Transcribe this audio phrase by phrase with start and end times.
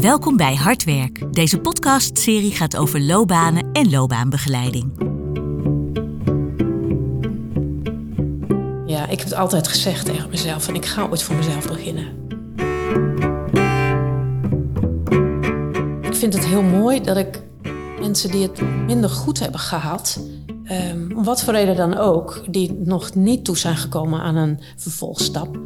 [0.00, 1.34] Welkom bij Hardwerk.
[1.34, 4.92] Deze podcastserie gaat over loopbanen en loopbaanbegeleiding.
[8.86, 12.04] Ja, ik heb het altijd gezegd tegen mezelf en ik ga ooit voor mezelf beginnen.
[16.02, 17.42] Ik vind het heel mooi dat ik
[18.00, 20.20] mensen die het minder goed hebben gehad,
[20.70, 24.60] um, om wat voor reden dan ook, die nog niet toe zijn gekomen aan een
[24.76, 25.58] vervolgstap,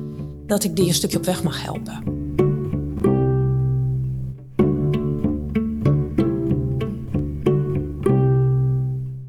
[0.46, 2.15] dat ik die een stukje op weg mag helpen.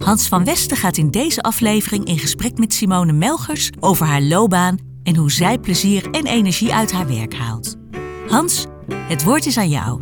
[0.07, 4.77] Hans van Westen gaat in deze aflevering in gesprek met Simone Melgers over haar loopbaan
[5.03, 7.75] en hoe zij plezier en energie uit haar werk haalt.
[8.27, 10.01] Hans, het woord is aan jou.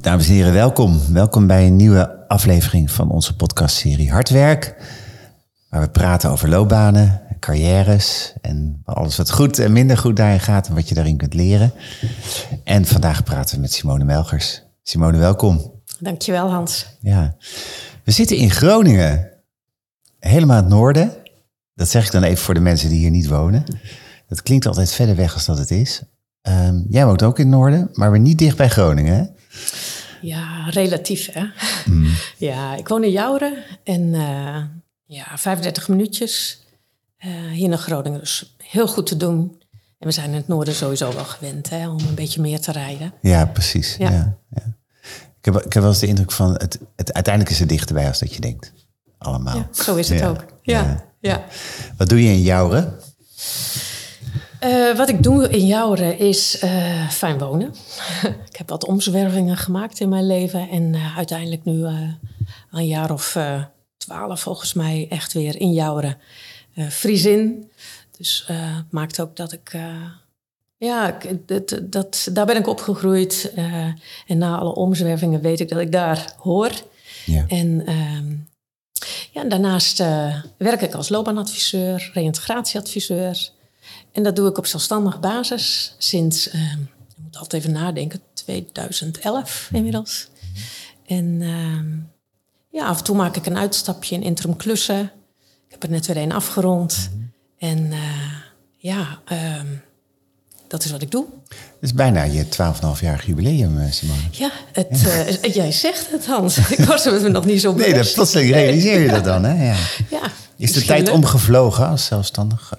[0.00, 1.00] Dames en heren, welkom.
[1.12, 4.74] Welkom bij een nieuwe aflevering van onze podcastserie Hardwerk.
[5.68, 10.68] Waar we praten over loopbanen, carrières en alles wat goed en minder goed daarin gaat
[10.68, 11.72] en wat je daarin kunt leren.
[12.64, 14.68] En vandaag praten we met Simone Melgers.
[14.82, 15.82] Simone, welkom.
[15.98, 16.86] Dankjewel, Hans.
[17.00, 17.36] Ja,
[18.04, 19.30] we zitten in Groningen,
[20.18, 21.16] helemaal het noorden.
[21.74, 23.64] Dat zeg ik dan even voor de mensen die hier niet wonen.
[24.28, 26.02] Dat klinkt altijd verder weg als dat het is.
[26.42, 29.24] Um, jij woont ook in het noorden, maar weer niet dicht bij Groningen, hè?
[30.20, 31.44] Ja, relatief, hè?
[31.84, 32.14] Mm.
[32.38, 34.62] Ja, ik woon in Jouren en uh,
[35.04, 36.62] ja, 35 minuutjes
[37.26, 38.18] uh, hier naar Groningen.
[38.18, 39.59] Dus heel goed te doen.
[40.00, 42.72] En we zijn in het noorden sowieso wel gewend hè, om een beetje meer te
[42.72, 43.12] rijden.
[43.20, 43.96] Ja, precies.
[43.98, 44.10] Ja.
[44.10, 44.36] ja,
[45.38, 48.06] Ik, heb, ik heb wel eens de indruk van, het, het, uiteindelijk is het dichterbij
[48.06, 48.72] als dat je denkt.
[49.18, 49.56] Allemaal.
[49.56, 50.44] Ja, zo is het ook.
[50.62, 51.44] Ja, ja.
[51.96, 52.98] Wat doe je in Jouren?
[54.64, 57.74] Uh, wat ik doe in Jouren is uh, fijn wonen.
[58.50, 60.68] ik heb wat omzwervingen gemaakt in mijn leven.
[60.68, 61.84] En uh, uiteindelijk nu
[62.70, 63.38] een jaar of
[63.96, 66.18] twaalf volgens mij echt weer in Jouren.
[66.90, 67.70] Friesin.
[68.20, 69.72] Dus uh, maakt ook dat ik.
[69.74, 70.04] Uh,
[70.76, 73.52] ja, dat, dat, daar ben ik opgegroeid.
[73.56, 73.84] Uh,
[74.26, 76.72] en na alle omzwervingen weet ik dat ik daar hoor.
[77.26, 77.44] Ja.
[77.48, 78.34] En ehm,
[79.30, 79.98] ja, daarnaast
[80.56, 83.50] werk ik als loopbaanadviseur, reïntegratieadviseur.
[84.12, 89.68] En dat doe ik op zelfstandige basis sinds, ehm, ik moet altijd even nadenken, 2011
[89.72, 90.28] inmiddels.
[91.06, 91.98] En ehm,
[92.70, 95.00] ja, af en toe maak ik een uitstapje in interim klussen.
[95.66, 97.10] Ik heb er net weer een afgerond.
[97.60, 97.98] En uh,
[98.76, 99.18] ja,
[99.60, 99.82] um,
[100.66, 101.26] dat is wat ik doe.
[101.48, 104.20] Het is bijna je 12,5-jarig jubileum, eh, Simone.
[104.30, 105.26] Ja, het, ja.
[105.26, 106.58] Uh, jij zegt het, Hans.
[106.78, 107.90] ik was er nog niet zo bewust.
[107.90, 109.66] Nee, dat plotseling realiseer je dat dan, hè?
[109.66, 109.76] Ja.
[110.20, 112.72] ja is de tijd omgevlogen als zelfstandig?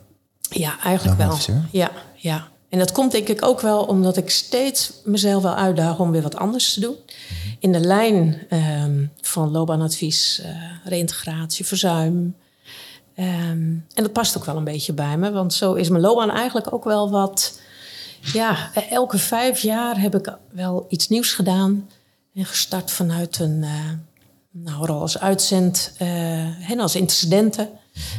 [0.49, 1.37] Ja, eigenlijk wel.
[1.71, 2.47] Ja, ja.
[2.69, 6.21] En dat komt denk ik ook wel omdat ik steeds mezelf wel uitdaag om weer
[6.21, 6.95] wat anders te doen.
[6.95, 7.55] Mhm.
[7.59, 10.47] In de lijn um, van loopbaanadvies, uh,
[10.83, 12.35] reïntegratie, verzuim,
[13.17, 16.31] Um, en dat past ook wel een beetje bij me, want zo is mijn loopbaan
[16.31, 17.59] eigenlijk ook wel wat.
[18.33, 21.89] Ja, elke vijf jaar heb ik wel iets nieuws gedaan.
[22.33, 23.69] En gestart vanuit een uh,
[24.51, 27.69] nou, rol als uitzend uh, en als intercedenten,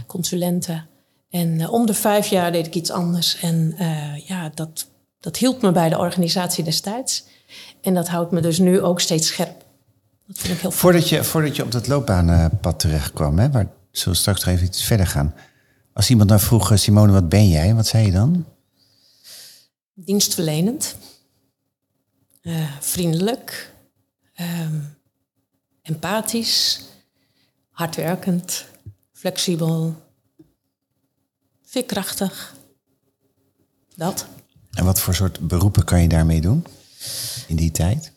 [0.06, 0.86] consulenten.
[1.30, 3.38] En uh, om de vijf jaar deed ik iets anders.
[3.40, 3.74] En
[4.26, 4.86] ja, dat,
[5.20, 7.24] dat hield me bij de organisatie destijds.
[7.80, 9.64] En dat houdt me dus nu ook steeds scherp.
[10.26, 13.66] Dat vind ik heel voordat, je, voordat je op dat loopbaanpad terecht kwam, hè, waar
[13.92, 15.34] zullen straks nog even iets verder gaan.
[15.92, 17.74] Als iemand nou vroeg, eh, Simone, wat ben jij?
[17.74, 18.46] Wat zei je dan?
[19.94, 20.96] Dienstverlenend.
[22.42, 23.72] Uh, vriendelijk.
[24.40, 24.66] Uh,
[25.82, 26.80] empathisch.
[27.70, 28.64] Hardwerkend.
[29.12, 30.02] Flexibel.
[31.64, 32.54] Veerkrachtig.
[33.96, 34.26] Dat.
[34.72, 36.66] En wat voor soort beroepen kan je daarmee doen?
[37.46, 38.12] In die tijd?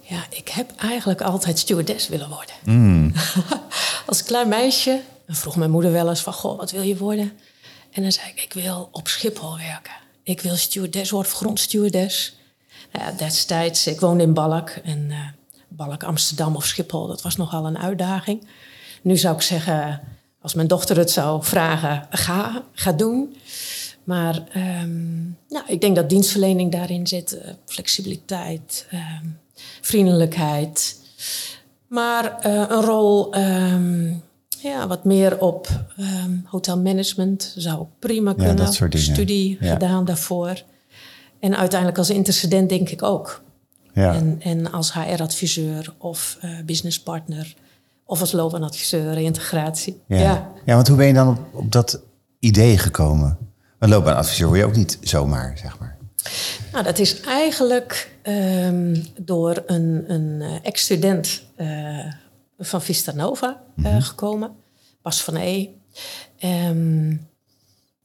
[0.00, 2.54] Ja, ik heb eigenlijk altijd stewardess willen worden.
[2.64, 3.12] Mm.
[4.06, 6.32] Als klein meisje vroeg mijn moeder wel eens van...
[6.32, 7.32] Goh, wat wil je worden?
[7.90, 9.94] En dan zei ik, ik wil op Schiphol werken.
[10.22, 12.36] Ik wil stewardess worden, grondstewardess.
[12.92, 14.70] Nou ja, destijds, ik woonde in Balk.
[14.70, 15.18] En uh,
[15.68, 18.48] Balk, Amsterdam of Schiphol, dat was nogal een uitdaging.
[19.02, 20.00] Nu zou ik zeggen,
[20.40, 23.36] als mijn dochter het zou vragen, ga, ga doen.
[24.04, 27.34] Maar um, nou, ik denk dat dienstverlening daarin zit.
[27.34, 29.38] Uh, flexibiliteit, um,
[29.80, 30.96] vriendelijkheid.
[31.96, 38.56] Maar uh, een rol um, ja, wat meer op um, hotelmanagement zou ook prima kunnen.
[38.56, 39.14] Ja, dat soort dingen.
[39.14, 39.72] Studie ja.
[39.72, 40.62] gedaan daarvoor.
[41.40, 43.42] En uiteindelijk als intercedent denk ik ook.
[43.92, 44.14] Ja.
[44.14, 47.54] En, en als HR-adviseur of uh, businesspartner
[48.04, 50.00] of als loopbaanadviseur, reïntegratie.
[50.06, 50.18] Ja.
[50.18, 50.52] Ja.
[50.64, 52.00] ja, want hoe ben je dan op, op dat
[52.38, 53.38] idee gekomen?
[53.78, 55.95] Een loopbaanadviseur word je ook niet zomaar, zeg maar.
[56.72, 62.12] Nou, dat is eigenlijk um, door een, een eh, ex-student uh,
[62.58, 64.00] van Vista Nova uh, mm -hmm.
[64.00, 64.56] gekomen,
[65.02, 65.68] Bas van E.
[66.44, 67.28] Um,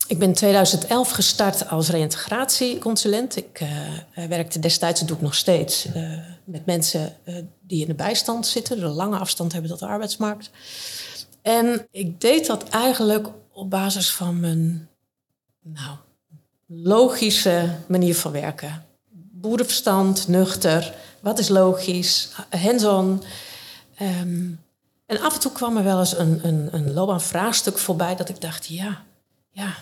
[0.07, 3.35] ik ben in 2011 gestart als reïntegratieconsulent.
[3.35, 5.87] Ik uh, werkte destijds, dat doe ik nog steeds,
[6.43, 7.15] met mensen
[7.61, 10.49] die in de bijstand zitten, de lange afstand hebben tot de arbeidsmarkt.
[11.41, 14.89] En ik deed dat eigenlijk op basis van mijn
[15.61, 15.97] nou,
[16.73, 18.85] logische manier van werken.
[19.31, 23.23] Boerenverstand, nuchter, wat is logisch, hands-on.
[24.01, 24.59] Um,
[25.05, 28.41] en af en toe kwam er wel eens een, een, een loopbaanvraagstuk voorbij dat ik
[28.41, 29.01] dacht, ja,
[29.51, 29.75] ja,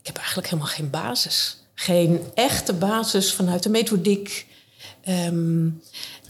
[0.00, 1.64] ik heb eigenlijk helemaal geen basis.
[1.74, 4.46] Geen echte basis vanuit de methodiek.
[5.08, 5.82] Um,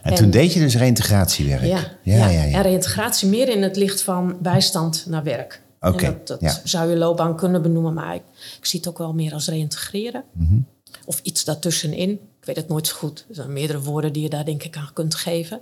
[0.02, 1.64] en, toen deed je dus reïntegratiewerk?
[1.64, 5.60] Ja, ja, ja, ja, en reïntegratie meer in het licht van bijstand naar werk.
[5.80, 6.20] Oké.
[6.24, 8.22] dat, dat zou je loopbaan kunnen benoemen, maar ik,
[8.58, 10.24] ik zie het ook wel meer als reïntegreren.
[10.32, 10.66] Mm -hmm.
[11.04, 12.10] Of iets daartussenin.
[12.10, 13.24] Ik weet het nooit zo goed.
[13.28, 15.60] Er zijn meerdere woorden die je daar denk ik aan kunt geven.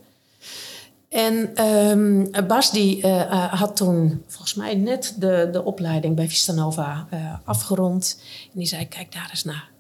[1.09, 7.07] En um, Bas die uh, had toen volgens mij net de, de opleiding bij Vistanova
[7.15, 8.21] uh, afgerond.
[8.53, 9.71] En die zei, kijk daar eens naar.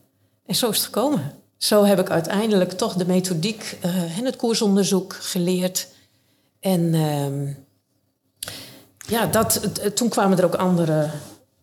[0.47, 1.33] En zo is het gekomen.
[1.57, 3.79] Zo heb ik uiteindelijk toch de methodiek
[4.17, 5.89] en het koersonderzoek geleerd.
[6.61, 7.53] En ehm,
[9.07, 9.61] ja, dat,
[9.95, 11.11] toen kwamen er ook andere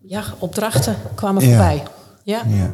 [0.01, 1.83] ja, opdrachten kwamen voorbij.
[2.23, 2.41] ja.
[2.47, 2.71] ja.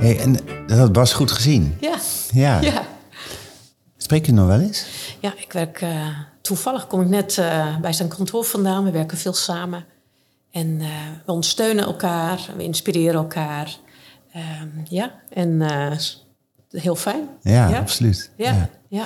[0.00, 0.36] Hey, en
[0.66, 1.76] dat had Bas goed gezien.
[1.80, 1.96] Ja.
[2.32, 2.60] Ja.
[2.60, 2.82] ja.
[3.96, 4.86] Spreek je nog wel eens?
[5.20, 5.80] Ja, ik werk...
[5.80, 6.08] Uh,
[6.40, 8.84] toevallig kom ik net uh, bij zijn kantoor vandaan.
[8.84, 9.84] We werken veel samen.
[10.50, 10.86] En uh,
[11.26, 12.40] we ondersteunen elkaar.
[12.56, 13.76] We inspireren elkaar.
[14.32, 15.62] Ehm, ja, en
[16.70, 17.28] heel fijn.
[17.42, 17.78] Ja, ja.
[17.78, 18.30] absoluut.
[18.36, 18.68] Ja, ja.
[18.88, 19.04] ja.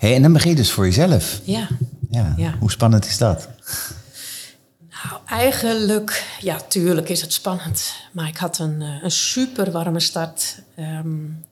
[0.00, 1.40] Hey, en dan begin je dus voor jezelf.
[1.44, 1.68] Ja.
[2.10, 2.34] ja.
[2.36, 2.54] ja.
[2.58, 3.48] Hoe spannend is dat?
[4.90, 7.92] Nou, eigenlijk, ja, tuurlijk is het spannend.
[8.12, 10.62] Maar ik had een, eh, een super warme start.
[10.78, 11.44] Um,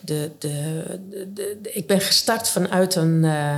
[0.00, 0.84] de, de,
[1.34, 3.56] de, ik ben gestart vanuit een, uh,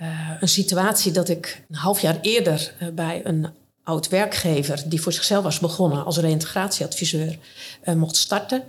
[0.00, 3.46] uh, een situatie dat ik een half jaar eerder bij een
[3.84, 7.38] oud werkgever, die voor zichzelf was begonnen als reïntegratieadviseur,
[7.84, 8.62] mocht starten.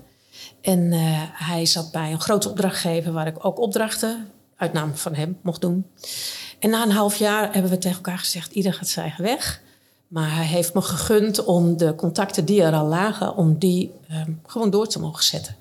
[0.62, 0.92] En
[1.34, 4.28] hij zat bij een grote opdrachtgever waar ik ook opdrachten,
[4.64, 5.86] uit naam van hem, mocht doen.
[6.60, 9.62] En na een half jaar hebben we tegen elkaar gezegd: ieder gaat zijn eigen weg.
[10.08, 14.42] Maar hij heeft me gegund om de contacten die er al lagen, om die um,
[14.46, 15.56] gewoon door te mogen zetten.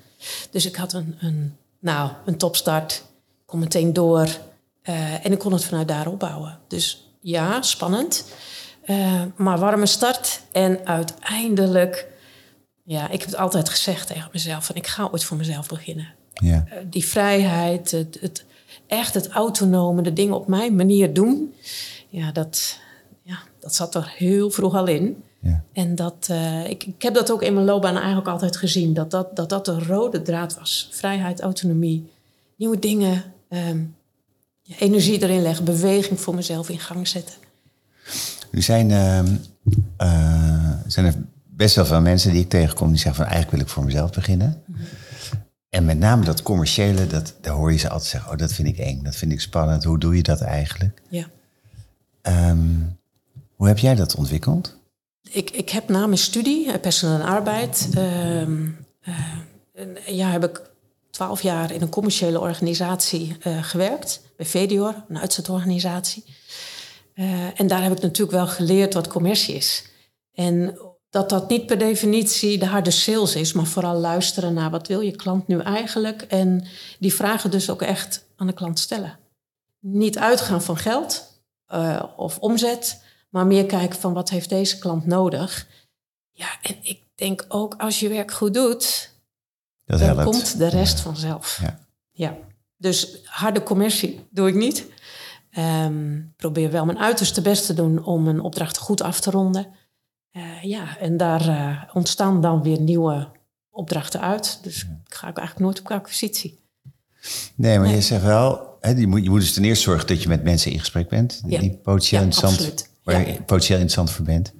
[0.51, 4.27] Dus ik had een, een, nou, een topstart, ik kon meteen door
[4.83, 6.59] uh, en ik kon het vanuit daar opbouwen.
[6.67, 8.25] Dus ja, spannend,
[8.85, 10.41] uh, maar warme start.
[10.51, 12.07] En uiteindelijk,
[12.83, 16.07] ja, ik heb het altijd gezegd tegen mezelf: van ik ga ooit voor mezelf beginnen.
[16.33, 16.65] Ja.
[16.67, 18.45] Uh, die vrijheid, het, het,
[18.87, 21.53] echt het autonome, de dingen op mijn manier doen.
[22.09, 22.79] Ja, dat,
[23.21, 25.23] ja, dat zat er heel vroeg al in.
[25.39, 25.63] Ja.
[25.73, 28.93] En dat, uh, ik, ik heb dat ook in mijn loopbaan eigenlijk altijd gezien.
[28.93, 30.89] Dat dat, dat, dat de rode draad was.
[30.91, 32.11] Vrijheid, autonomie,
[32.55, 33.95] nieuwe dingen, um,
[34.77, 37.35] energie erin leggen, beweging voor mezelf in gang zetten.
[38.51, 39.19] Er zijn, uh,
[40.01, 41.15] uh, zijn er
[41.45, 44.11] best wel veel mensen die ik tegenkom die zeggen van eigenlijk wil ik voor mezelf
[44.11, 44.61] beginnen.
[44.65, 44.85] Mm -hmm.
[45.73, 48.67] En met name dat commerciële, dat, daar hoor je ze altijd zeggen, oh dat vind
[48.67, 49.83] ik eng, dat vind ik spannend.
[49.83, 51.01] Hoe doe je dat eigenlijk?
[51.09, 51.27] Ja.
[52.21, 52.97] Um,
[53.55, 54.77] hoe heb jij dat ontwikkeld?
[55.21, 58.67] Ik, ik heb na mijn studie, personeel en arbeid, uh, uh,
[60.05, 60.61] ja, heb ik
[61.09, 64.21] twaalf jaar in een commerciële organisatie uh, gewerkt.
[64.37, 66.23] Bij Vedior, een uitzetorganisatie.
[67.15, 69.85] Uh, en daar heb ik natuurlijk wel geleerd wat commercie is.
[70.33, 70.77] En
[71.13, 75.01] dat dat niet per definitie de harde sales is, maar vooral luisteren naar wat wil
[75.01, 76.21] je klant nu eigenlijk.
[76.21, 76.67] En
[76.99, 79.19] die vragen dus ook echt aan de klant stellen.
[79.79, 81.41] Niet uitgaan van geld
[81.73, 85.67] uh, of omzet, maar meer kijken van wat heeft deze klant nodig.
[86.31, 89.11] Ja, en ik denk ook als je werk goed doet,
[89.85, 90.23] dat dan helpt.
[90.23, 91.03] komt de rest ja.
[91.03, 91.59] vanzelf.
[91.61, 91.79] Ja.
[92.11, 92.37] ja.
[92.77, 94.85] Dus harde commercie doe ik niet.
[95.57, 99.81] Um, probeer wel mijn uiterste best te doen om een opdracht goed af te ronden.
[100.33, 103.27] Uh, ja, en daar uh, ontstaan dan weer nieuwe
[103.69, 104.59] opdrachten uit.
[104.61, 106.59] Dus ik ga ook eigenlijk nooit op acquisitie.
[107.55, 107.95] Nee, maar nee.
[107.95, 110.43] je zegt wel, hè, je, moet, je moet dus ten eerste zorgen dat je met
[110.43, 111.41] mensen in gesprek bent.
[111.45, 111.59] Ja.
[111.59, 113.33] Die potentieel ja, interessant, waar Ja.
[113.33, 114.53] potentieel interessant voor bent.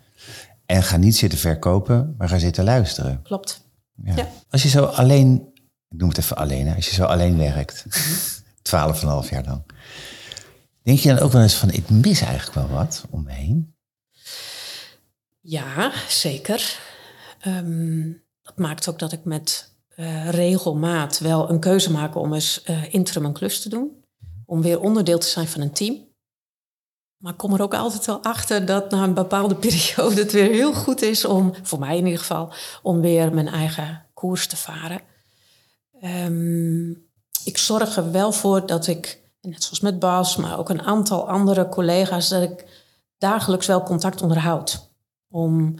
[0.65, 3.21] En ga niet zitten verkopen, maar ga zitten luisteren.
[3.23, 3.65] Klopt.
[4.03, 4.27] Ja.
[4.49, 5.51] Als je zo alleen,
[5.89, 7.85] ik noem het even alleen, hè, als je zo alleen werkt,
[8.61, 9.61] twaalf en een half jaar lang.
[10.83, 13.72] Denk je dan ook wel eens van, ik mis eigenlijk wel wat om me heen?
[15.45, 16.79] Ja, zeker.
[17.47, 22.63] Um, dat maakt ook dat ik met uh, regelmaat wel een keuze maak om eens
[22.69, 24.03] uh, interim een klus te doen.
[24.45, 26.11] Om weer onderdeel te zijn van een team.
[27.17, 30.73] Maar kom er ook altijd wel achter dat na een bepaalde periode het weer heel
[30.73, 35.01] goed is om, voor mij in ieder geval, om weer mijn eigen koers te varen.
[36.03, 37.07] Um,
[37.43, 41.29] ik zorg er wel voor dat ik net zoals met Bas, maar ook een aantal
[41.29, 42.65] andere collega's, dat ik
[43.17, 44.92] dagelijks wel contact onderhoud.
[45.33, 45.75] Om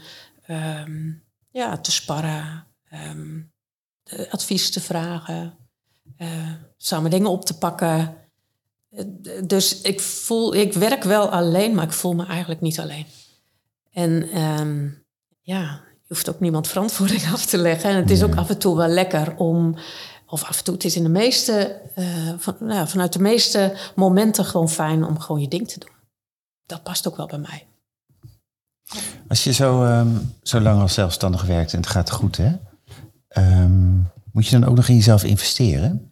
[0.45, 1.11] ehm,
[1.51, 3.41] ja, te sparren, ehm,
[4.29, 5.57] advies te vragen,
[6.17, 8.15] uh, samen dingen op te pakken.
[8.89, 9.05] Eh,
[9.45, 13.05] dus ik voel, ik werk wel alleen, maar ik voel me eigenlijk niet alleen.
[13.91, 14.89] En ehm,
[15.41, 17.89] ja, je hoeft ook niemand verantwoording af te leggen.
[17.89, 19.77] En het is ook af en toe wel lekker om,
[20.27, 23.77] of af en toe, het is in de meeste, uh, van, nou, vanuit de meeste
[23.95, 25.91] momenten gewoon fijn om gewoon je ding te doen.
[26.65, 27.67] Dat past ook wel bij mij.
[29.27, 32.51] Als je zo, um, zo lang als zelfstandig werkt en het gaat goed, hè?
[33.37, 36.11] Um, moet je dan ook nog in jezelf investeren?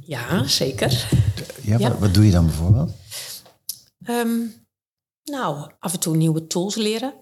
[0.00, 1.08] Ja, zeker.
[1.62, 2.92] Ja, Wat, wat, doe je dan bijvoorbeeld?
[4.08, 4.54] Um,
[5.24, 7.14] nou, af en toe nieuwe tools leren.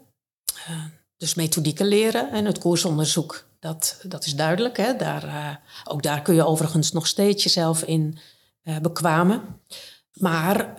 [0.68, 0.84] Uh,
[1.16, 3.46] dus methodieken leren en het koersonderzoek.
[3.58, 4.76] Dat, dat is duidelijk.
[4.76, 4.96] Hè?
[4.96, 8.18] Daar, uh, ook daar kun je overigens nog steeds jezelf in
[8.64, 9.42] uh, bekwamen.
[10.14, 10.74] Maar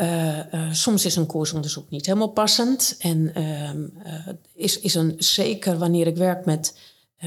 [0.71, 2.95] soms is een koersonderzoek niet helemaal passend.
[2.99, 3.87] En ehm,
[4.53, 6.75] is, is een, zeker wanneer ik werk met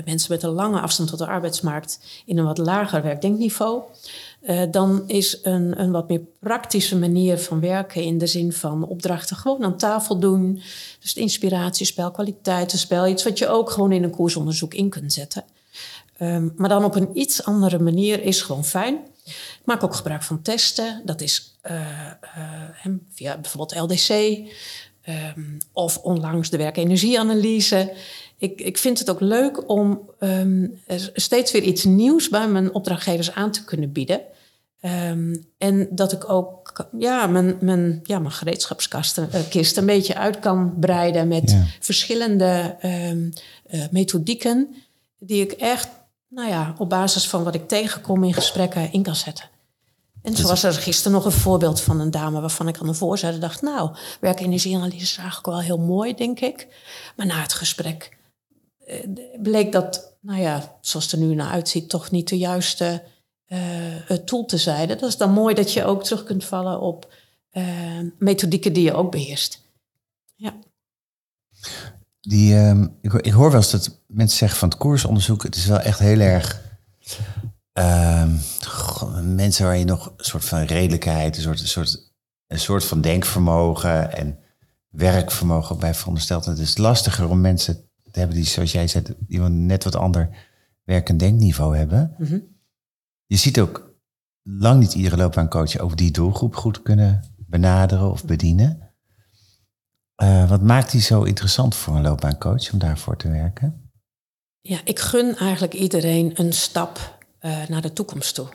[0.05, 3.83] mensen met een lange afstand tot de arbeidsmarkt in een wat lager werkdenkniveau.
[4.71, 9.37] Dan is een, een wat meer praktische manier van werken in de zin van opdrachten
[9.37, 10.55] gewoon aan tafel doen.
[11.01, 15.45] Dus het inspiratiespel, kwaliteitenspel, iets wat je ook gewoon in een koersonderzoek in kunt zetten.
[16.21, 18.99] Um, maar dan op een iets andere manier is gewoon fijn.
[19.31, 21.03] Ik maak ook gebruik van testen.
[21.05, 21.81] Dat is uh,
[22.87, 24.39] uh, via bijvoorbeeld LDC
[25.09, 27.95] um, of onlangs de werkenergieanalyse
[28.39, 30.81] ik, ik vind het ook leuk om um,
[31.13, 34.21] steeds weer iets nieuws bij mijn opdrachtgevers aan te kunnen bieden.
[34.83, 40.39] Um, en dat ik ook ja, mijn, mijn, ja, mijn gereedschapskist uh, een beetje uit
[40.39, 41.65] kan breiden met ja.
[41.81, 43.33] verschillende um,
[43.71, 44.75] uh, methodieken.
[45.19, 45.89] Die ik echt
[46.29, 49.51] nou ja, op basis van wat ik tegenkom in gesprekken in kan zetten.
[50.23, 52.95] En zo was er gisteren nog een voorbeeld van een dame waarvan ik aan de
[52.95, 53.63] voorzijde dacht...
[53.63, 56.67] nou, werkenergieanalyse is eigenlijk wel heel mooi, denk ik.
[57.17, 58.17] Maar na het gesprek
[58.87, 59.07] eh,
[59.43, 63.03] bleek dat, nou ja, zoals het er nu naar uitziet, toch niet de juiste
[63.49, 64.89] uh, tool te zijn.
[64.89, 67.13] Dat is dan mooi dat je ook terug kunt vallen op
[67.53, 69.63] uh, methodieken die je ook beheerst.
[70.35, 70.55] Ja.
[72.29, 75.67] Die, uh, ik, ik, hoor wel eens dat mensen zeggen van het koersonderzoek, het is
[75.67, 76.63] wel echt heel erg
[77.73, 78.37] ehm,
[79.35, 82.13] mensen waar je nog een soort van redelijkheid, een soort, een soort,
[82.47, 84.39] een soort van denkvermogen en
[84.89, 86.45] werkvermogen bij verondersteld.
[86.45, 90.29] Het is lastiger om mensen hebben die, zoals jij zei, die net wat ander
[90.85, 92.15] werk- en denkniveau hebben.
[92.19, 92.39] Mhm.
[93.27, 93.95] Je ziet ook
[94.43, 98.88] lang niet iedere loopbaancoach over die doelgroep goed kunnen benaderen of bedienen.
[100.23, 103.91] Uh, wat maakt die zo interessant voor een loopbaancoach om daarvoor te werken?
[104.61, 108.49] Ja, ik gun eigenlijk iedereen een stap uh, naar de toekomst toe.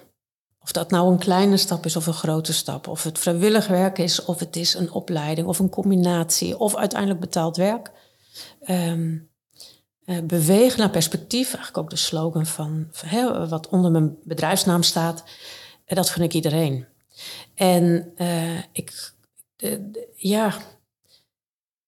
[0.59, 2.87] Of dat nou een kleine stap is of een grote stap.
[2.87, 6.57] Of het vrijwillig werk is, of het is een opleiding of een combinatie.
[6.57, 7.91] Of uiteindelijk betaald werk.
[8.67, 9.29] Um,
[10.05, 12.87] uh, bewegen naar perspectief, eigenlijk ook de slogan van,
[13.49, 15.23] wat onder mijn bedrijfsnaam staat,
[15.85, 16.85] dat gun ik iedereen.
[17.55, 18.13] En
[18.71, 19.13] ik,
[20.15, 20.53] ja,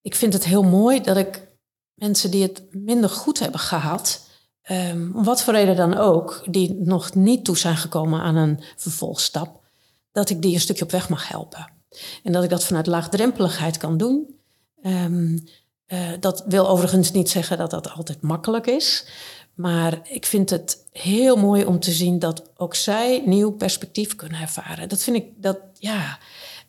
[0.05, 1.47] ik vind het heel mooi dat ik
[1.93, 4.21] mensen die het minder goed hebben gehad,
[5.13, 9.63] om wat voor reden dan ook, die nog niet toe zijn gekomen aan een vervolgstap,
[10.11, 11.71] dat ik die een stukje op weg mag helpen.
[12.23, 14.35] En dat ik dat vanuit laagdrempeligheid kan doen.
[14.83, 15.43] Um,
[15.87, 19.07] uh, dat wil overigens niet zeggen dat dat altijd makkelijk is.
[19.53, 24.41] Maar ik vind het heel mooi om te zien dat ook zij nieuw perspectief kunnen
[24.41, 24.89] ervaren.
[24.89, 26.19] Dat vind ik dat, ja.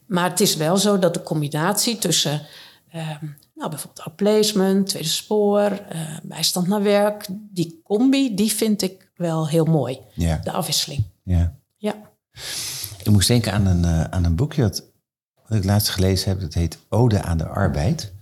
[0.06, 2.46] Maar het is wel zo dat de combinatie tussen,
[2.94, 3.22] uh,
[3.54, 9.48] nou bijvoorbeeld outplacement, tweede spoor, uh, bijstand naar werk, die combi, die vind ik wel
[9.48, 10.00] heel mooi.
[10.14, 10.40] Ja.
[10.44, 11.04] De afwisseling.
[11.22, 11.56] Ja.
[11.76, 11.94] ja.
[12.98, 14.84] Ik moest denken aan een, uh, aan een boekje dat,
[15.48, 16.40] wat ik laatst gelezen heb.
[16.40, 18.12] Dat heet Ode aan de Arbeid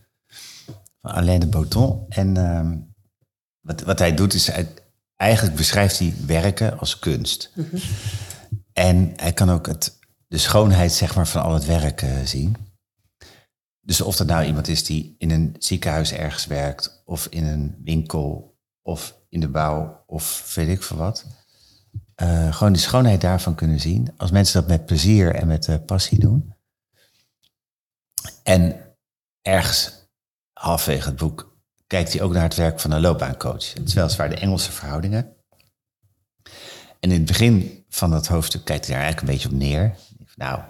[1.00, 2.04] van Alain de Botton.
[2.08, 2.70] En uh,
[3.60, 4.68] wat, wat hij doet is, hij,
[5.16, 7.50] eigenlijk beschrijft hij werken als kunst.
[7.54, 7.80] Mm -hmm.
[8.72, 12.56] En hij kan ook het, de schoonheid zeg maar, van al het werk uh, zien.
[13.84, 17.80] Dus of dat nou iemand is die in een ziekenhuis ergens werkt, of in een
[17.84, 21.24] winkel, of in de bouw, of weet ik veel wat.
[22.22, 24.12] Uh, gewoon de schoonheid daarvan kunnen zien.
[24.16, 26.54] Als mensen dat met plezier en met uh, passie doen.
[28.42, 28.96] En
[29.42, 30.08] ergens
[30.52, 33.74] halfwege het boek kijkt hij ook naar het werk van een loopbaancoach.
[33.74, 35.36] Het is de Engelse verhoudingen.
[37.00, 39.96] En in het begin van dat hoofdstuk kijkt hij daar eigenlijk een beetje op neer.
[40.36, 40.60] Nou,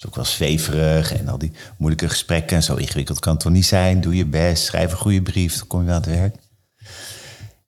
[0.00, 2.62] is ook wel zweverig en al die moeilijke gesprekken.
[2.62, 4.00] Zo ingewikkeld kan het toch niet zijn.
[4.00, 6.36] Doe je best, schrijf een goede brief, dan kom je aan het werk.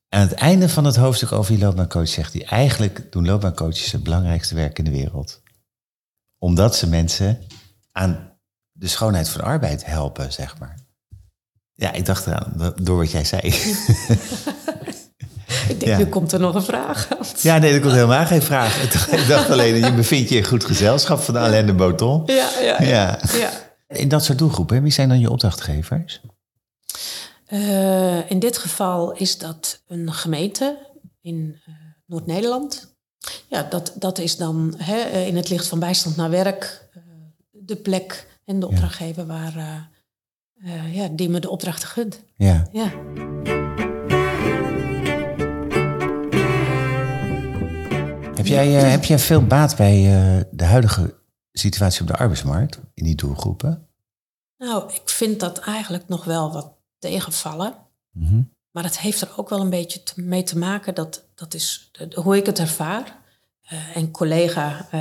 [0.09, 2.45] Aan het einde van het hoofdstuk over die loopbaancoach zegt hij...
[2.45, 5.41] eigenlijk doen loopbaancoaches het belangrijkste werk in de wereld.
[6.39, 7.39] omdat ze mensen
[7.93, 8.33] aan
[8.73, 10.79] de schoonheid van arbeid helpen, zeg maar.
[11.73, 13.41] Ja, ik dacht eraan, door wat jij zei.
[15.69, 15.99] Ik denk, Ja.
[15.99, 17.09] nu komt er nog een vraag.
[17.41, 18.83] Ja, nee, er komt helemaal geen vraag.
[19.13, 22.23] Ik dacht alleen, je bevindt je in goed gezelschap van Alain de Boton.
[22.27, 23.19] Ja, ja, ja.
[23.89, 26.21] In dat soort doelgroepen, wie zijn dan je opdrachtgevers?
[27.47, 30.79] Eh, in dit geval is dat een gemeente
[31.21, 31.75] in eh,
[32.07, 32.95] Noord-Nederland.
[33.49, 36.89] Ja, dat, dat is dan hè, eh, in het licht van bijstand naar werk
[37.51, 39.91] de plek en de opdrachtgever waar
[40.93, 42.21] ja, die me de opdrachten gunt.
[42.37, 42.67] Ja.
[42.73, 42.91] Ja.
[48.43, 51.15] Heb jij, eh, heb jij veel baat bij eh, de huidige
[51.53, 53.89] situatie op de arbeidsmarkt, in die doelgroepen?
[54.59, 57.75] Nou, ik vind dat eigenlijk nog wel wat tegenvallen.
[58.11, 58.43] Mhm.
[58.71, 62.09] Maar het heeft er ook wel een beetje mee te maken, dat, dat is de-
[62.09, 63.21] de- hoe ik het ervaar.
[63.63, 65.01] Eh, en collega, eh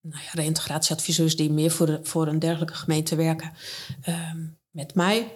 [0.00, 3.52] nou ja, reïntegratieadviseurs die meer voor, de- voor een dergelijke gemeente werken
[4.02, 5.32] ehm, met mij.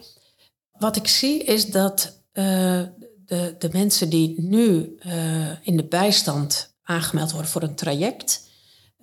[0.79, 4.97] Wat ik zie is dat de, de mensen die nu
[5.63, 8.49] in de bijstand aangemeld worden voor een traject,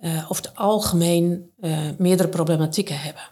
[0.00, 3.22] eh over het algemeen eh, meerdere problematieken hebben.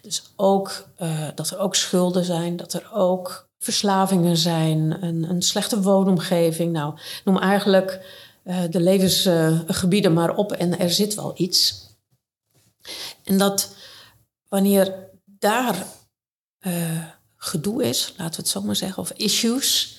[0.00, 5.42] Dus ook eh, dat er ook schulden zijn, dat er ook verslavingen zijn, een, een
[5.42, 6.72] slechte woonomgeving.
[6.72, 8.20] Nou, noem eigenlijk
[8.70, 11.88] de levensgebieden maar op en er zit wel iets.
[13.24, 13.74] En dat
[14.48, 14.94] wanneer
[15.24, 15.86] daar
[17.36, 19.96] gedoe is, laten we het zo maar zeggen, of issues,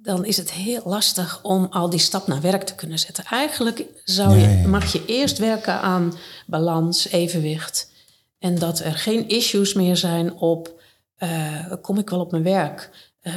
[0.00, 3.24] dan is het heel lastig om al die stap naar werk te kunnen zetten.
[3.24, 4.68] Eigenlijk zou je, Ja, ja, ja.
[4.68, 6.14] mag je eerst werken aan
[6.46, 7.90] balans, evenwicht.
[8.38, 10.80] En dat er geen issues meer zijn op,
[11.16, 12.90] eh, kom ik wel op mijn werk?
[13.20, 13.34] Eh,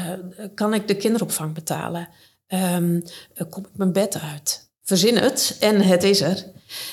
[0.55, 2.09] kan ik de kinderopvang betalen?
[2.47, 2.99] Ehm,
[3.33, 4.69] eh, kom ik mijn bed uit?
[4.83, 6.45] Verzin het en het is er.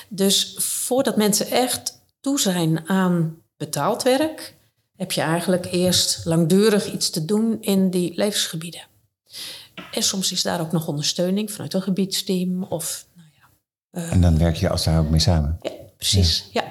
[0.07, 4.55] Dus voordat mensen echt toe zijn aan betaald werk,
[4.95, 8.87] heb je eigenlijk eerst langdurig iets te doen in die levensgebieden.
[9.91, 14.37] En soms is daar ook nog ondersteuning vanuit een gebiedsteam of, nou ja, En dan
[14.37, 15.57] werk je als daar ook mee samen.
[15.61, 16.49] ja precies.
[16.51, 16.63] Ja.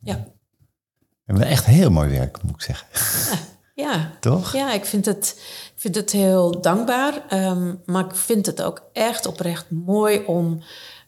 [0.00, 0.14] Ja.
[0.14, 2.86] We hebben echt heel mooi werk, moet ik zeggen.
[3.74, 4.10] Ja.
[4.20, 4.52] Toch?
[4.52, 5.34] Ja, ik vind het,
[5.74, 7.26] ik vind het heel dankbaar.
[7.28, 10.62] ehm, maar ik vind het ook echt oprecht mooi om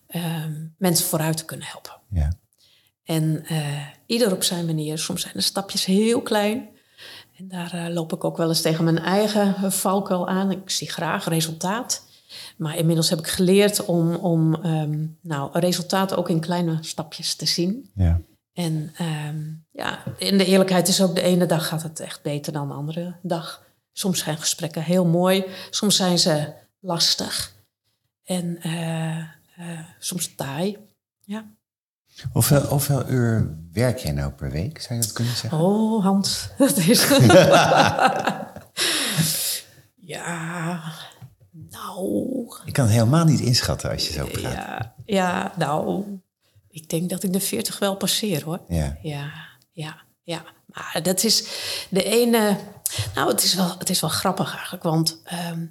[0.07, 1.93] ehm, mensen vooruit te kunnen helpen.
[2.11, 2.33] Ja.
[3.05, 4.99] En eh, ieder op zijn manier.
[4.99, 6.69] Soms zijn de stapjes heel klein.
[7.37, 10.51] En daar eh, loop ik ook wel eens tegen mijn eigen valkuil aan.
[10.51, 12.05] Ik zie graag resultaat.
[12.57, 17.35] Maar inmiddels heb ik geleerd om, om ehm, nou, een resultaat ook in kleine stapjes
[17.35, 17.91] te zien.
[17.95, 18.21] ja.
[18.57, 22.53] En ehm, ja, in de eerlijkheid is ook de ene dag gaat het echt beter
[22.53, 23.65] dan de andere dag.
[23.93, 27.55] Soms zijn gesprekken heel mooi, soms zijn ze lastig
[28.25, 29.27] en eh, eh,
[29.99, 30.79] soms taai.
[31.25, 31.56] Ja.
[32.33, 34.81] Hoeveel, hoeveel uur werk jij nou per week?
[34.81, 35.61] Zou je dat kunnen zeggen?
[35.61, 37.09] Oh, Hans, dat is.
[40.15, 40.83] ja,
[41.53, 42.61] nou.
[42.65, 44.53] Ik kan het helemaal niet inschatten als je zo praat.
[44.53, 46.05] Ja, ja, nou.
[46.69, 48.61] Ik denk dat ik de 40 wel passeer hoor.
[48.69, 48.99] Ja.
[49.03, 49.33] Ja,
[49.73, 50.45] ja, ja.
[50.67, 51.45] Maar dat is
[51.89, 52.57] de ene.
[53.15, 54.83] Nou, het is wel, het is wel grappig eigenlijk.
[54.83, 55.67] Want ehm,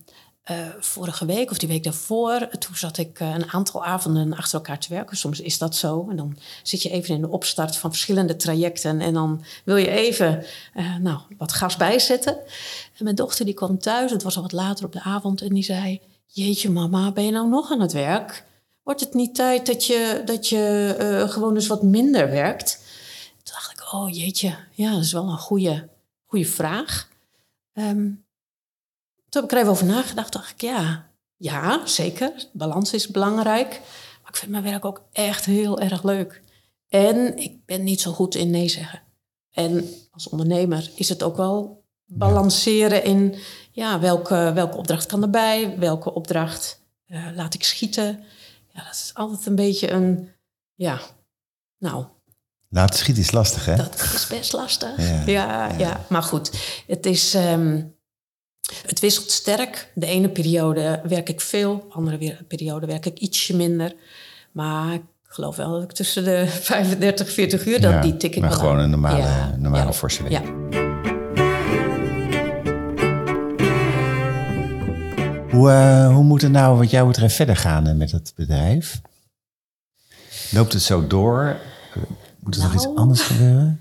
[0.45, 4.55] eh, vorige week of die week daarvoor, toen zat ik eh, een aantal avonden achter
[4.55, 5.17] elkaar te werken.
[5.17, 6.08] Soms is dat zo.
[6.10, 9.01] En dan zit je even in de opstart van verschillende trajecten.
[9.01, 12.38] En dan wil je even eh, nou, wat gas bijzetten.
[12.97, 15.53] En mijn dochter die kwam thuis, het was al wat later op de avond, en
[15.53, 18.45] die zei: Jeetje, mama, ben je nou nog aan het werk?
[18.84, 22.84] Wordt het niet tijd dat je, dat je gewoon eens wat minder werkt?
[23.43, 25.89] Toen dacht ik, oh jeetje, ja, dat is wel een goede,
[26.25, 27.10] goede vraag.
[27.73, 28.08] Ehm,
[29.35, 32.31] toen heb ik er even over nagedacht, dacht ik, ja, ja, zeker.
[32.53, 33.69] Balans is belangrijk.
[34.21, 36.41] Maar ik vind mijn werk ook echt heel erg leuk.
[36.87, 39.01] En ik ben niet zo goed in nee zeggen.
[39.51, 43.35] En als ondernemer is het ook wel balanceren in,
[43.71, 45.79] ja, welke, welke opdracht kan erbij?
[45.79, 48.23] Welke opdracht eh, laat ik schieten?
[48.73, 50.31] Ja, dat is altijd een beetje een,
[50.75, 51.01] ja,
[51.77, 52.05] nou,
[52.69, 53.75] Laten schieten is lastig, hè?
[53.75, 54.97] dat is best lastig.
[54.97, 56.51] Ja, Ja, ja, maar goed.
[56.87, 57.33] Het is...
[57.33, 57.81] ehm,
[58.86, 59.91] het wisselt sterk.
[59.93, 63.93] De ene periode werk ik veel, de andere periode werk ik ietsje minder.
[64.51, 68.36] Maar ik geloof wel dat ik tussen de 35, 40 uur, dat, Ja, die tik
[68.36, 68.84] ik maar gewoon aan.
[68.84, 70.41] een normale, Ja, normale ja, forse week.
[75.51, 79.01] Hoe, eh, hoe moet het nou wat jou betreft verder gaan eh, met het bedrijf?
[80.51, 81.56] Loopt het zo door?
[82.39, 82.97] Moet er nog iets Nou.
[82.97, 83.80] anders gebeuren?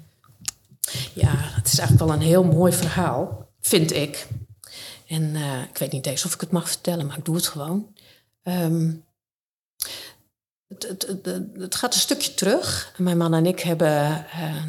[1.15, 4.27] Ja, het is eigenlijk wel een heel mooi verhaal, vind ik.
[5.07, 7.47] En eh, ik weet niet eens of ik het mag vertellen, maar ik doe het
[7.47, 7.95] gewoon.
[8.43, 8.93] Ehm,
[10.69, 12.95] het, het, het, het gaat een stukje terug.
[12.97, 14.65] Mijn man en ik hebben eh,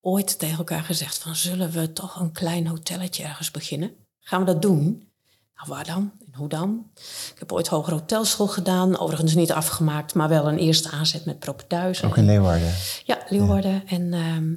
[0.00, 1.36] ooit tegen elkaar gezegd van...
[1.36, 3.94] zullen we toch een klein hotelletje ergens beginnen?
[4.20, 5.10] Gaan we dat doen?
[5.56, 6.12] Nou, waar dan?
[6.26, 6.90] En hoe dan?
[7.32, 8.98] Ik heb ooit hogere hotelschool gedaan.
[8.98, 12.08] Overigens niet afgemaakt, maar wel een eerste aanzet met propeduizen.
[12.08, 12.74] Ook in Leeuwarden?
[13.04, 13.86] Ja, Leeuwarden.
[13.86, 14.52] En ehm,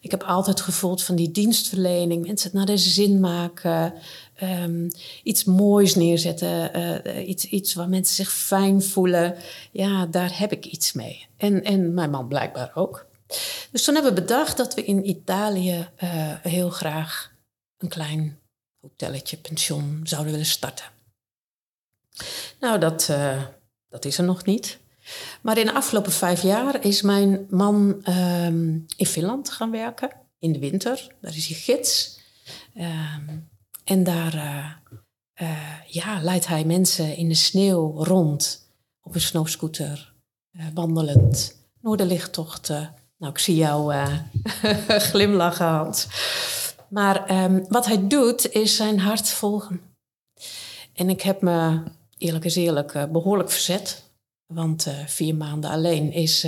[0.00, 2.26] ik heb altijd gevoeld van die dienstverlening.
[2.26, 3.94] Mensen het naar de zin maken.
[4.38, 4.88] Ehm,
[5.22, 6.72] iets moois neerzetten.
[6.72, 9.36] eh, iets, iets waar mensen zich fijn voelen.
[9.72, 11.26] Ja, daar heb ik iets mee.
[11.36, 13.06] En, en mijn man blijkbaar ook.
[13.70, 17.32] Dus toen hebben we bedacht dat we in Italië eh, heel graag
[17.78, 18.38] een klein
[18.80, 20.84] hotelletje, pension zouden willen starten.
[22.60, 23.42] Nou, dat, eh,
[23.88, 24.78] dat is er nog niet.
[25.40, 30.10] Maar in de afgelopen vijf jaar is mijn man ehm, in Finland gaan werken.
[30.38, 31.06] In de winter.
[31.20, 32.20] Daar is hij gids.
[32.74, 33.38] Ehm,
[33.88, 34.70] en daar eh,
[35.34, 38.68] eh, ja, leidt hij mensen in de sneeuw rond.
[39.02, 40.12] Op een snowscooter.
[40.52, 41.56] eh, wandelend.
[41.80, 42.94] Noorderlichttochten.
[43.18, 43.94] Nou, ik zie jou
[45.10, 46.06] glimlachen, Hans.
[46.88, 49.80] Maar ehm, wat hij doet, is zijn hart volgen.
[50.94, 51.82] En ik heb me,
[52.18, 54.02] eerlijk is eerlijk, eh, behoorlijk verzet.
[54.46, 56.42] Want vier maanden alleen is,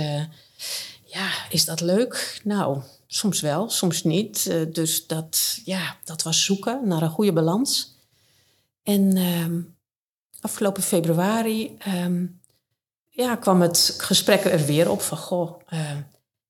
[1.05, 2.41] ja, is dat leuk?
[2.43, 2.81] Nou,
[3.13, 4.47] soms wel, soms niet.
[4.47, 7.95] Eh, dus dat, ja, dat was zoeken naar een goede balans.
[8.83, 9.61] En ehm,
[10.41, 12.25] afgelopen februari ehm,
[13.09, 15.17] ja, kwam het gesprek er weer op van...
[15.17, 15.97] Goh, eh,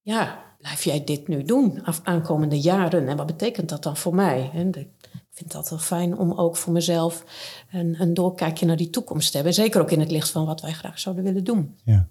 [0.01, 3.07] ja, blijf jij dit nu doen af aankomende jaren?
[3.07, 4.51] En wat betekent dat dan voor mij?
[4.53, 4.89] En ik
[5.31, 7.23] vind dat wel fijn om ook voor mezelf
[7.71, 9.53] een, een doorkijkje naar die toekomst te hebben.
[9.53, 11.79] Zeker ook in het licht van wat wij graag zouden willen doen.
[11.83, 12.07] Ja.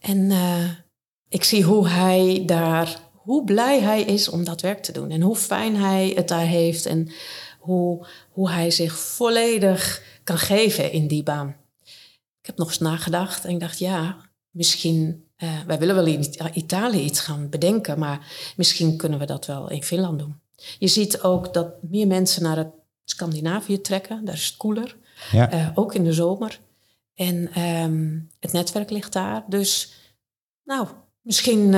[0.00, 0.70] En eh,
[1.28, 5.10] ik zie hoe hij daar, hoe blij hij is om dat werk te doen.
[5.10, 6.86] En hoe fijn hij het daar heeft.
[6.86, 7.08] En
[7.58, 11.56] hoe, hoe hij zich volledig kan geven in die baan.
[12.40, 14.16] Ik heb nog eens nagedacht en ik dacht, ja,
[14.50, 15.24] misschien.
[15.36, 19.46] eh, wij willen wel in Ita- Italië iets gaan bedenken, maar misschien kunnen we dat
[19.46, 20.40] wel in Finland doen.
[20.78, 22.70] Je ziet ook dat meer mensen naar het
[23.04, 24.96] Scandinavië trekken, daar is het koeler.
[25.32, 25.50] Ja.
[25.50, 26.60] Eh, ook in de zomer.
[27.14, 29.44] En ehm, het netwerk ligt daar.
[29.48, 29.92] Dus
[30.64, 30.86] nou,
[31.22, 31.74] misschien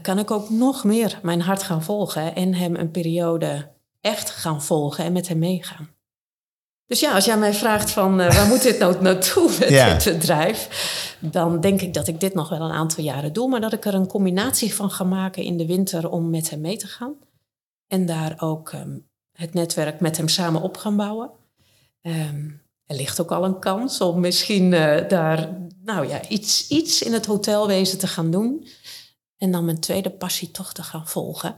[0.00, 4.62] kan ik ook nog meer mijn hart gaan volgen en hem een periode echt gaan
[4.62, 5.90] volgen en met hem meegaan.
[6.86, 9.94] Dus ja, als jij mij vraagt van eh, waar moet dit nou naartoe met Ja.
[9.94, 10.68] dit bedrijf,
[11.20, 13.84] dan denk ik dat ik dit nog wel een aantal jaren doe, maar dat ik
[13.84, 17.14] er een combinatie van ga maken in de winter om met hem mee te gaan.
[17.86, 18.98] En daar ook ehm,
[19.32, 21.30] het netwerk met hem samen op gaan bouwen.
[22.02, 22.48] Ehm,
[22.86, 25.48] er ligt ook al een kans om misschien eh, daar
[25.84, 28.66] nou ja, iets, iets in het hotelwezen te gaan doen.
[29.42, 31.54] En dan mijn tweede passie toch te gaan volgen.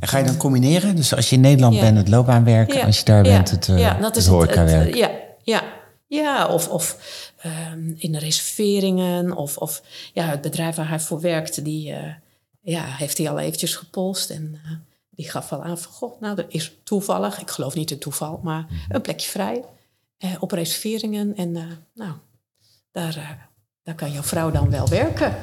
[0.00, 0.96] En ga je dan combineren?
[0.96, 1.80] Dus als je in Nederland Ja.
[1.80, 2.72] bent, het loopbaanwerk.
[2.72, 4.94] Ja, Als je daar bent, het, eh ja, dat het is het, het, horecawerk.
[4.94, 5.10] ja,
[5.42, 5.62] ja,
[6.06, 6.96] ja, of, of
[7.38, 9.36] ehm, in de reserveringen.
[9.36, 12.12] Of, of ja, het bedrijf waar hij voor werkte, die eh,
[12.60, 14.30] ja, heeft hij al eventjes gepolst.
[14.30, 14.70] En eh,
[15.10, 18.40] die gaf wel aan van, goh, nou, er is toevallig, ik geloof niet in toeval,
[18.42, 19.64] maar een plekje vrij
[20.18, 21.36] eh, op reserveringen.
[21.36, 21.62] En eh,
[21.94, 22.12] nou,
[22.92, 23.30] daar, eh,
[23.82, 25.34] daar kan jouw vrouw dan wel werken.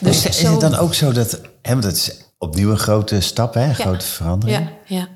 [0.00, 3.54] Dus is, het dan ook zo dat, hè, want het is opnieuw een grote stap,
[3.54, 3.74] hè, een Ja.
[3.74, 4.68] grote verandering.
[4.86, 5.08] Ja, ja.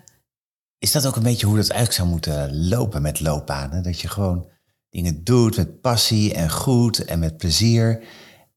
[0.79, 3.83] Is dat ook een beetje hoe dat eigenlijk zou moeten lopen met loopbanen?
[3.83, 4.49] Dat je gewoon
[4.91, 8.05] dingen doet met passie en goed en met plezier.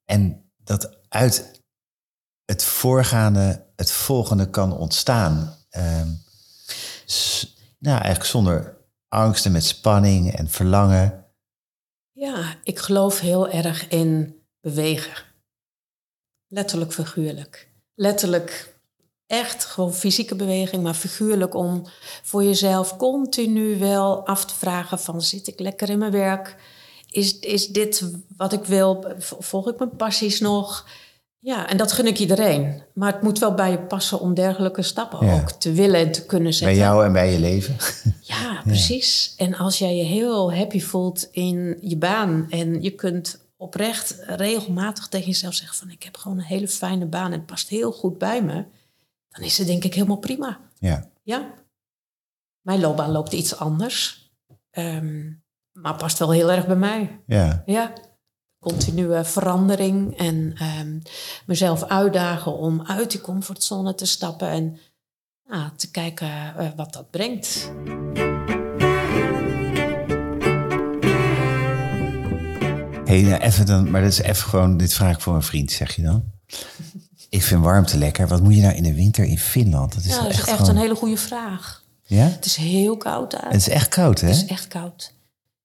[0.06, 1.62] En dat uit
[2.46, 5.56] het voorgaande het volgende kan ontstaan.
[5.70, 6.08] Ehm,
[7.80, 11.26] nou, eigenlijk zonder angst en met spanning en verlangen.
[12.12, 15.24] Ja, ik geloof heel erg in bewegen.
[16.54, 17.68] Letterlijk figuurlijk.
[17.96, 18.74] Letterlijk
[19.28, 21.84] echt gewoon fysieke beweging, maar figuurlijk om
[22.24, 26.56] voor jezelf continu wel af te vragen van zit ik lekker in mijn werk?
[27.10, 29.06] Is, is dit wat ik wil?
[29.20, 30.88] Volg ik mijn passies nog?
[31.40, 32.84] Ja, en dat gun ik iedereen.
[32.94, 35.34] Maar het moet wel bij je passen om dergelijke stappen Ja.
[35.34, 36.78] ook te willen en te kunnen zetten.
[36.78, 37.76] Bij jou en bij je leven.
[38.22, 39.34] Ja, precies.
[39.38, 43.43] En als jij je heel happy voelt in je baan en je kunt
[43.74, 47.46] oprecht regelmatig tegen jezelf zeggen van ik heb gewoon een hele fijne baan en het
[47.46, 48.66] past heel goed bij me,
[49.30, 50.60] dan is het denk ik helemaal prima.
[50.80, 51.10] Ja.
[51.24, 51.54] Ja.
[52.62, 54.24] Mijn loopbaan loopt iets anders,
[54.74, 55.32] Ehm,
[55.72, 57.20] maar past wel heel erg bij mij.
[57.26, 57.64] Ja.
[57.66, 57.94] Ja.
[58.60, 61.00] Continue verandering en ehm,
[61.46, 64.78] mezelf uitdagen om uit die comfortzone te stappen en
[65.50, 67.72] ja, te kijken eh, wat dat brengt.
[73.14, 75.72] Hey, nou even dan, maar dat is even gewoon, dit vraag ik voor een vriend,
[75.72, 76.32] zeg je dan?
[77.30, 78.28] Ik vind warmte lekker.
[78.28, 79.94] Wat moet je nou in de winter in Finland?
[79.94, 81.84] Dat is Ja, wel dat is echt, echt gewoon- een hele goede vraag.
[82.06, 82.24] Ja?
[82.26, 83.46] Het is heel koud daar.
[83.46, 84.28] Het is echt koud, hè?
[84.28, 85.14] Het is echt koud.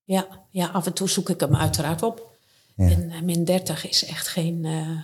[0.04, 2.37] Ja, ja, af en toe zoek ik hem uiteraard op.
[2.76, 4.64] En uh, min 30 is echt geen.
[4.64, 5.00] Uh,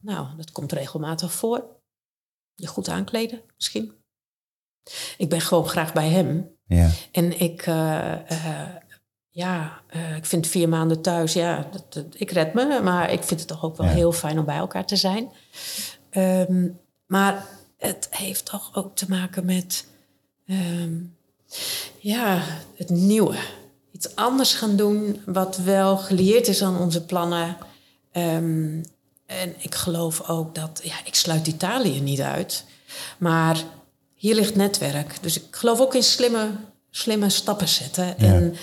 [0.00, 1.64] nou, dat komt regelmatig voor.
[2.54, 3.92] Je goed aankleden, misschien.
[5.16, 6.48] Ik ben gewoon graag bij hem.
[6.66, 6.90] Ja.
[7.12, 8.12] En ik, uh,
[9.36, 9.80] ja,
[10.16, 12.80] ik vind vier maanden thuis, ja, dat, dat, ik red me.
[12.82, 13.92] Maar ik vind het toch ook wel ja.
[13.92, 15.28] heel fijn om bij elkaar te zijn.
[16.10, 17.46] Um, maar
[17.78, 19.86] het heeft toch ook te maken met.
[20.46, 21.16] Um,
[21.98, 22.42] ja,
[22.76, 23.36] het nieuwe
[23.92, 27.56] iets anders gaan doen wat wel gelieerd is aan onze plannen.
[28.12, 28.84] Um,
[29.26, 32.64] en ik geloof ook dat, ja, ik sluit Italië niet uit,
[33.18, 33.62] maar
[34.14, 35.18] hier ligt netwerk.
[35.20, 36.50] Dus ik geloof ook in slimme,
[36.90, 38.06] slimme stappen zetten.
[38.06, 38.14] Ja.
[38.16, 38.56] En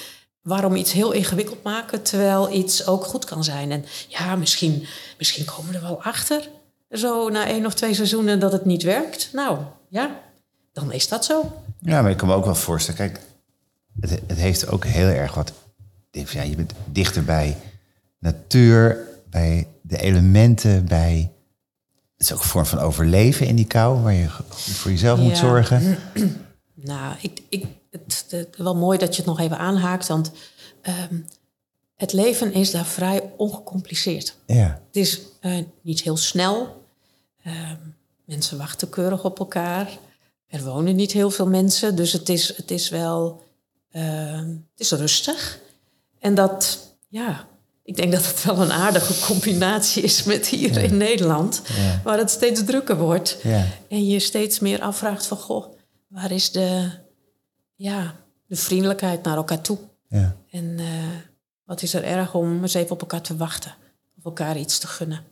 [0.43, 3.71] waarom iets heel ingewikkeld maken terwijl iets ook goed kan zijn.
[3.71, 4.86] En ja, misschien,
[5.17, 6.49] misschien komen we er wel achter,
[6.91, 9.29] zo na één of twee seizoenen, dat het niet werkt.
[9.34, 10.19] Nou ja,
[10.73, 11.62] dan is dat zo.
[11.79, 13.19] Ja, maar ik kan me ook wel voorstellen, kijk,
[13.99, 15.53] het, het heeft ook heel erg wat.
[16.12, 17.58] Ja, je bent dichter bij
[18.19, 18.97] natuur,
[19.29, 21.32] bij de elementen, bij.
[22.17, 25.23] Het is ook een vorm van overleven in die kou, waar je voor jezelf ja.
[25.23, 25.97] moet zorgen.
[26.73, 30.32] Nou, ik, ik, het, het, wel mooi dat je het nog even aanhaakt, want
[31.10, 31.25] um,
[31.95, 34.36] het leven is daar vrij ongecompliceerd.
[34.45, 34.82] Ja.
[34.88, 36.86] Het is uh, niet heel snel.
[37.47, 39.97] Um, mensen wachten keurig op elkaar.
[40.47, 43.43] Er wonen niet heel veel mensen, dus het is, het is wel
[43.91, 45.60] uh, het is rustig.
[46.19, 46.79] En dat,
[47.10, 47.47] ja,
[47.84, 50.79] ik denk dat het wel een aardige combinatie is met hier ja.
[50.79, 52.01] in Nederland, ja.
[52.03, 53.38] waar het steeds drukker wordt.
[53.43, 53.65] Ja.
[53.89, 55.73] En je steeds meer afvraagt van, goh,
[56.08, 56.89] waar is de,
[57.75, 58.15] ja,
[58.47, 59.77] de vriendelijkheid naar elkaar toe?
[60.49, 60.86] En uh,
[61.63, 63.73] wat is er erg om eens even op elkaar te wachten,
[64.17, 65.23] of elkaar iets te gunnen.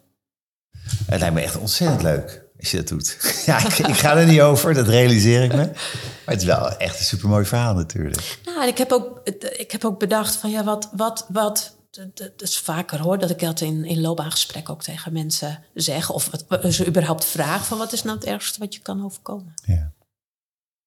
[1.05, 3.17] Het lijkt me echt ontzettend leuk als je dat doet.
[3.45, 5.65] Ja, ik, ik, ga er niet over, dat realiseer ik me.
[5.65, 8.39] Maar het is wel echt een supermooi verhaal natuurlijk.
[8.45, 9.21] Nou, en ik heb ook,
[9.57, 11.75] ik heb ook bedacht van ja, wat, wat, wat
[12.13, 16.09] dat is vaker hoor, dat ik dat in, in loopbaangesprekken ook tegen mensen zeg.
[16.09, 19.53] Of wat, ze überhaupt vraag van wat is nou het ergste wat je kan overkomen.
[19.65, 19.91] Ja.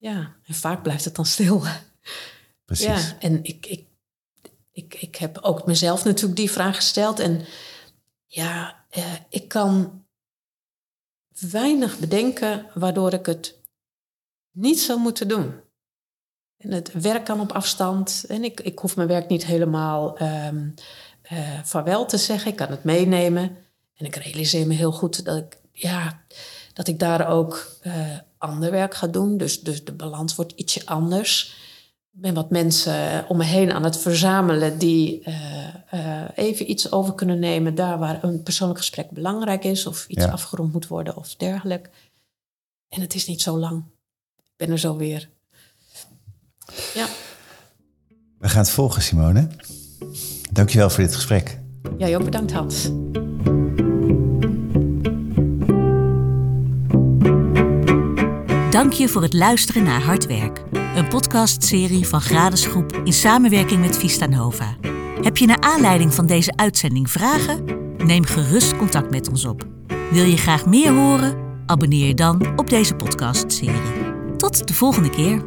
[0.05, 1.63] Ja, en vaak blijft het dan stil.
[2.65, 2.87] Precies.
[2.87, 3.87] Ja, en ik, ik,
[4.73, 7.19] ik, ik heb ook mezelf natuurlijk die vraag gesteld.
[7.19, 7.45] En
[8.27, 10.05] ja, eh, ik kan
[11.51, 13.59] weinig bedenken waardoor ik het
[14.51, 15.61] niet zou moeten doen.
[16.57, 18.25] En het werk kan op afstand.
[18.29, 20.75] En ik, ik hoef mijn werk niet helemaal um,
[21.33, 22.51] uh, vaarwel te zeggen.
[22.51, 23.57] Ik kan het meenemen.
[23.95, 26.25] En ik realiseer me heel goed dat ik, ja,
[26.73, 29.37] dat ik daar ook uh, ander werk ga doen.
[29.37, 31.63] Dus, dus de balans wordt ietsje anders.
[32.13, 35.35] Ik ben wat mensen om me heen aan het verzamelen die uh,
[35.95, 40.25] uh, even iets over kunnen nemen daar waar een persoonlijk gesprek belangrijk is of iets
[40.25, 40.31] ja.
[40.31, 41.91] afgerond moet worden of dergelijke.
[42.89, 43.85] En het is niet zo lang.
[44.37, 45.29] Ik ben er zo weer.
[46.95, 47.07] Ja.
[48.39, 49.49] We gaan het volgen, Simone.
[50.53, 51.61] Dankjewel voor dit gesprek.
[51.99, 52.89] Jij ook bedankt, Hans.
[58.75, 63.99] Dank je voor het luisteren naar Hard Werk, een podcastserie van Gradesgroep in samenwerking met
[63.99, 64.77] Vista Nova.
[65.23, 67.65] Heb je naar aanleiding van deze uitzending vragen?
[67.97, 69.67] Neem gerust contact met ons op.
[70.11, 71.37] Wil je graag meer horen?
[71.67, 74.37] Abonneer je dan op deze podcastserie.
[74.37, 75.43] Tot de volgende keer.